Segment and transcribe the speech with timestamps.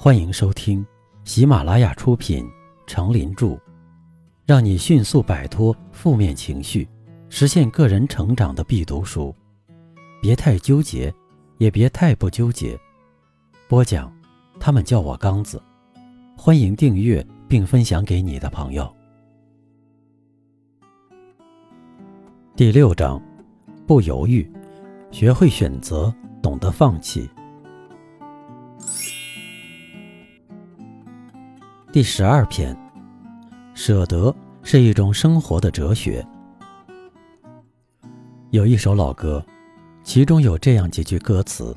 [0.00, 0.86] 欢迎收听
[1.24, 2.44] 喜马拉雅出品
[2.86, 3.46] 《成林著》，
[4.46, 6.88] 让你迅速摆脱负面情绪，
[7.28, 9.34] 实现个人成长的必读书。
[10.22, 11.12] 别太纠结，
[11.56, 12.78] 也别太不纠结。
[13.66, 14.12] 播讲，
[14.60, 15.60] 他们叫我刚子。
[16.36, 18.88] 欢迎订阅并分享给你的朋友。
[22.54, 23.20] 第六章，
[23.84, 24.48] 不犹豫，
[25.10, 27.28] 学会选择，懂得放弃。
[31.90, 32.76] 第十二篇，
[33.72, 36.24] 舍得是一种生活的哲学。
[38.50, 39.42] 有一首老歌，
[40.04, 41.74] 其中有这样几句歌词：“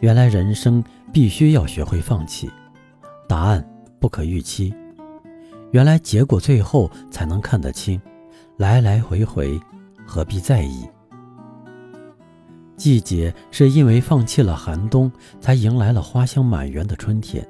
[0.00, 2.50] 原来人生必须要学会放弃，
[3.28, 3.62] 答案
[4.00, 4.74] 不可预期。
[5.72, 8.00] 原来结果最后才能看得清，
[8.56, 9.60] 来来回回
[10.06, 10.88] 何必在意？
[12.78, 15.12] 季节是因为放弃了寒冬，
[15.42, 17.46] 才迎来了花香满园的春天。”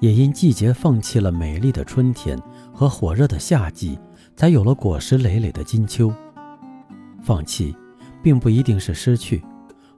[0.00, 2.38] 也因季节放弃了美丽的春天
[2.72, 3.98] 和火热的夏季，
[4.34, 6.12] 才有了果实累累的金秋。
[7.22, 7.76] 放弃，
[8.22, 9.42] 并不一定是失去，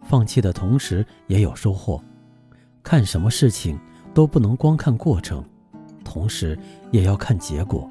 [0.03, 2.03] 放弃的同时也有收获。
[2.83, 3.78] 看什么事情
[4.12, 5.45] 都不能光看过程，
[6.05, 6.58] 同时
[6.91, 7.89] 也要看结果。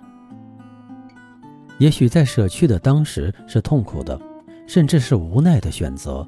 [1.78, 4.20] 也许在舍去的当时是痛苦的，
[4.68, 6.28] 甚至是无奈的选择，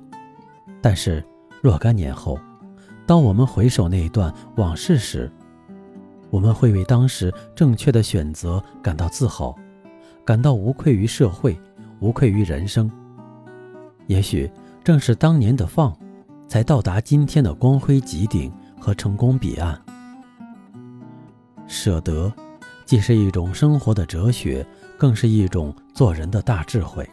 [0.81, 1.21] 但是
[1.61, 2.39] 若干年后，
[3.05, 5.29] 当我们回首那一段往事时，
[6.33, 9.55] 我们会为当时正确的选择感到自豪，
[10.25, 11.55] 感到无愧于社会，
[11.99, 12.89] 无愧于人生。
[14.07, 14.49] 也许
[14.83, 15.95] 正是当年的放，
[16.47, 19.79] 才到达今天的光辉极顶和成功彼岸。
[21.67, 22.33] 舍得，
[22.83, 24.65] 既是一种生活的哲学，
[24.97, 27.07] 更是一种做人的大智慧。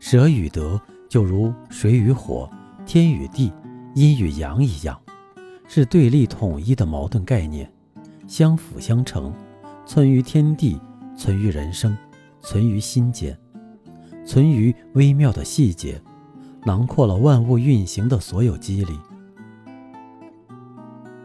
[0.00, 2.46] 舍与得，就如水与火、
[2.84, 3.50] 天与地、
[3.94, 5.00] 阴与阳一样，
[5.66, 7.72] 是对立统一的矛盾概念。
[8.28, 9.32] 相辅相成，
[9.86, 10.78] 存于天地，
[11.16, 11.96] 存于人生，
[12.40, 13.36] 存于心间，
[14.24, 15.98] 存于微妙的细节，
[16.62, 18.92] 囊括了万物运行的所有机理。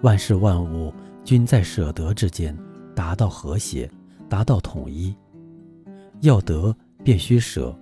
[0.02, 0.94] 万事万物
[1.26, 2.58] 均在舍得之间
[2.96, 3.92] 达到和谐，
[4.30, 5.14] 达到统一。
[6.22, 7.78] 要得便须舍，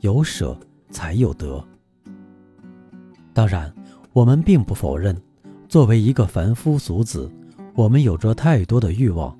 [0.00, 0.58] 有舍
[0.90, 1.64] 才有得。
[3.32, 3.72] 当然，
[4.12, 5.16] 我们并不否认，
[5.68, 7.30] 作为一个凡夫俗子。
[7.76, 9.36] 我们有着太多的欲望，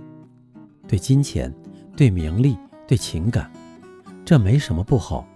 [0.87, 1.51] 对金钱、
[1.97, 2.55] 对名利、
[2.87, 3.51] 对情感，
[4.27, 5.27] 这没什么不好。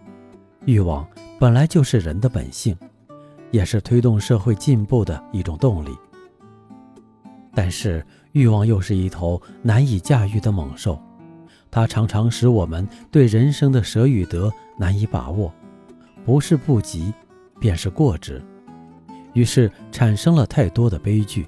[0.66, 1.08] 欲望
[1.38, 2.76] 本来就是人的本性，
[3.52, 5.96] 也是推动社会进步的一种动力。
[7.54, 11.00] 但是，欲望又是一头难以驾驭的猛兽，
[11.70, 15.50] 它常常使我们对人生的舍与得难以把握，
[16.22, 17.14] 不是不及，
[17.58, 18.42] 便是过之，
[19.32, 21.46] 于是产生了太多的悲剧。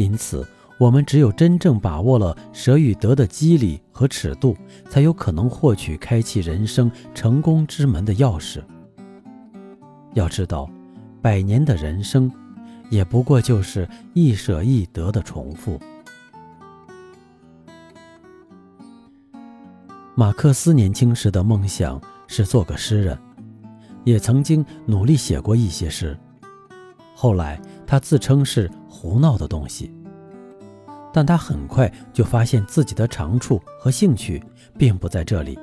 [0.00, 0.46] 因此，
[0.78, 4.56] 我们只有真正把握了舍与得的机理和尺度，
[4.88, 8.62] 才有可能获取开启人生成功之门的钥匙。
[10.14, 10.70] 要知道，
[11.20, 12.32] 百年的人生，
[12.88, 15.78] 也不过就是一舍一得的重复。
[20.14, 23.18] 马克思年轻时的梦想是做个诗人，
[24.04, 26.16] 也曾经努力写过一些诗。
[27.14, 29.90] 后来，他自称是胡闹的东西，
[31.10, 34.42] 但他很快就发现自己的长处和兴趣
[34.76, 35.58] 并不在这里，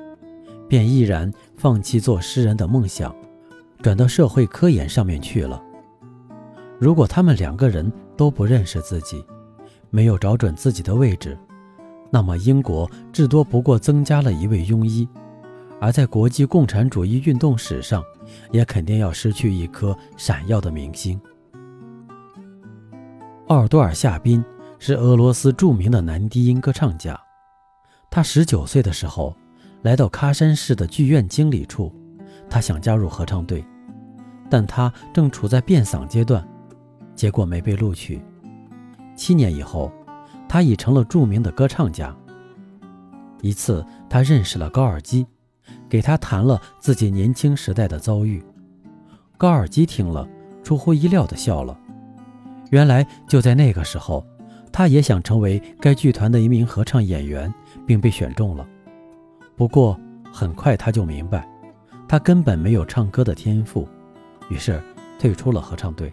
[0.68, 3.14] 便毅然放弃做诗人的梦想，
[3.80, 5.62] 转到社会科研上面去了。
[6.80, 9.24] 如果他们两个人都不认识自己，
[9.88, 11.38] 没有找准自己的位置，
[12.10, 15.08] 那么英国至多不过增加了一位庸医，
[15.80, 18.02] 而在国际共产主义运动史上，
[18.50, 21.20] 也肯定要失去一颗闪耀的明星。
[23.48, 24.44] 奥尔多尔夏宾
[24.78, 27.18] 是俄罗斯著名的男低音歌唱家。
[28.10, 29.34] 他十九岁的时候，
[29.80, 31.90] 来到喀山市的剧院经理处，
[32.50, 33.64] 他想加入合唱队，
[34.50, 36.46] 但他正处在变嗓阶段，
[37.16, 38.20] 结果没被录取。
[39.16, 39.90] 七年以后，
[40.46, 42.14] 他已成了著名的歌唱家。
[43.40, 45.26] 一次，他认识了高尔基，
[45.88, 48.44] 给他谈了自己年轻时代的遭遇。
[49.38, 50.28] 高尔基听了，
[50.62, 51.78] 出乎意料地笑了。
[52.70, 54.24] 原来就在那个时候，
[54.72, 57.52] 他也想成为该剧团的一名合唱演员，
[57.86, 58.66] 并被选中了。
[59.56, 59.98] 不过
[60.32, 61.48] 很快他就明白，
[62.06, 63.88] 他根本没有唱歌的天赋，
[64.48, 64.80] 于是
[65.18, 66.12] 退出了合唱队。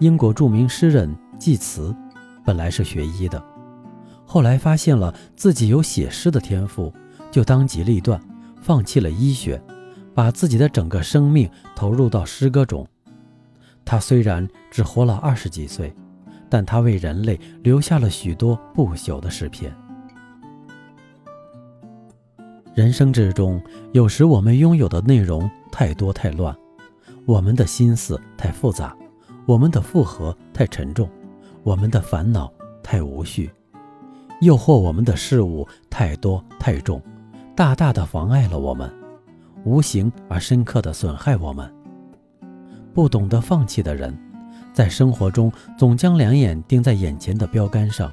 [0.00, 1.94] 英国著名诗人济慈
[2.44, 3.42] 本来是学医的，
[4.26, 6.92] 后来发现了自己有写诗的天赋，
[7.30, 8.20] 就当机立断，
[8.60, 9.62] 放弃了医学，
[10.14, 12.86] 把自己的整个生命投入到诗歌中。
[13.86, 15.94] 他虽然只活了二十几岁，
[16.50, 19.72] 但他为人类留下了许多不朽的诗篇。
[22.74, 23.62] 人生之中，
[23.92, 26.54] 有时我们拥有的内容太多太乱，
[27.24, 28.94] 我们的心思太复杂，
[29.46, 31.08] 我们的负荷太沉重，
[31.62, 33.50] 我们的烦恼太无序，
[34.40, 37.00] 诱惑我们的事物太多太重，
[37.54, 38.92] 大大的妨碍了我们，
[39.64, 41.75] 无形而深刻的损害我们。
[42.96, 44.16] 不懂得放弃的人，
[44.72, 48.10] 在生活中总将两眼盯在眼前的标杆上，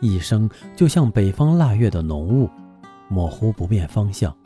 [0.00, 2.50] 一生就像北方腊月的浓雾。
[3.08, 4.36] 模糊不辨方向，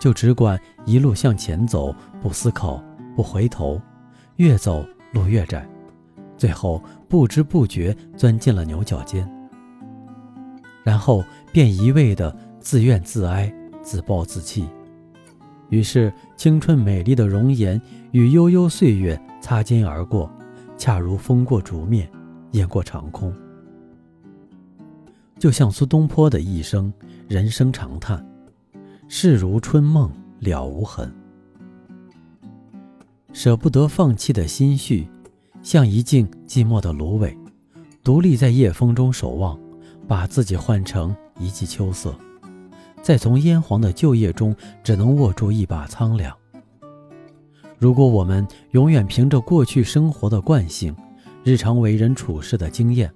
[0.00, 2.82] 就只管一路向前走，不思考，
[3.14, 3.80] 不回头，
[4.34, 5.64] 越走路越窄，
[6.36, 9.30] 最后不知不觉钻进了牛角尖，
[10.82, 11.22] 然后
[11.52, 14.68] 便一味的自怨自哀、自暴自弃，
[15.70, 17.80] 于是青春美丽的容颜
[18.12, 20.30] 与悠悠岁月擦肩而过，
[20.76, 22.10] 恰如风过竹面，
[22.52, 23.32] 雁过长空。
[25.38, 26.92] 就像苏东坡的一生，
[27.28, 28.26] 人生长叹，
[29.08, 30.10] 事如春梦
[30.40, 31.12] 了无痕。
[33.32, 35.06] 舍不得放弃的心绪，
[35.62, 37.36] 像一茎寂寞的芦苇，
[38.02, 39.56] 独立在夜风中守望，
[40.08, 42.12] 把自己换成一季秋色，
[43.02, 46.34] 再从烟黄的旧叶中，只能握住一把苍凉。
[47.78, 50.94] 如果我们永远凭着过去生活的惯性，
[51.44, 53.10] 日常为人处事的经验，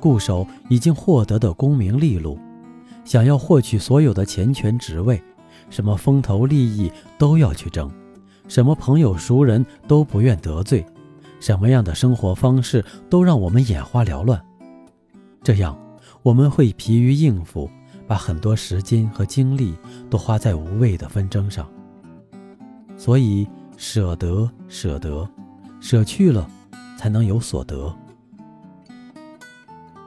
[0.00, 2.38] 固守已经获得的功名利禄，
[3.04, 5.22] 想要获取所有的钱权职位，
[5.70, 7.90] 什么风头利益都要去争，
[8.48, 10.84] 什么朋友熟人都不愿得罪，
[11.38, 14.42] 什么样的生活方式都让我们眼花缭乱。
[15.42, 15.78] 这样，
[16.22, 17.70] 我们会疲于应付，
[18.10, 19.72] 把很多时间和精力
[20.10, 21.70] 都花在无谓的纷争上。
[22.96, 25.30] 所以，舍得，舍得，
[25.78, 26.50] 舍去了，
[26.98, 27.96] 才能有所得。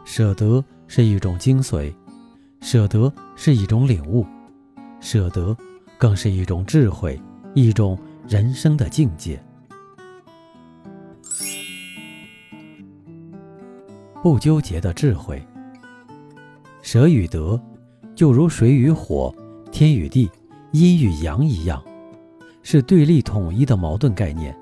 [0.03, 1.95] 舍得是一种精髓，
[2.59, 4.25] 舍得是一种领悟，
[4.99, 5.55] 舍得
[5.97, 7.17] 更是一种智慧，
[7.53, 7.97] 一种
[8.27, 9.41] 人生的境界。
[14.21, 15.41] 不纠结的智慧，
[16.81, 17.57] 舍与得，
[18.15, 19.33] 就如水与火、
[19.71, 20.29] 天与地、
[20.71, 21.83] 阴与阳一样，
[22.61, 24.57] 是对立统一的矛盾概念，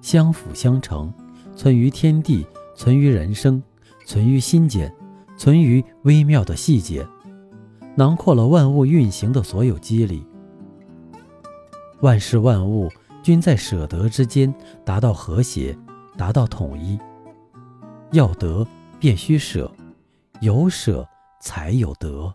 [0.00, 1.12] 相辅相成，
[1.54, 3.62] 存于天地，存于人生。
[4.04, 4.92] 存于心间，
[5.36, 7.06] 存于微妙的细节，
[7.94, 10.26] 囊括了万物运行的所有机理。
[12.00, 12.90] 万事万物
[13.22, 14.52] 均在舍得之间
[14.84, 15.78] 达到和谐，
[16.16, 16.98] 达到统一。
[18.10, 18.66] 要得
[18.98, 19.70] 便须舍，
[20.40, 21.08] 有舍
[21.40, 22.34] 才有得。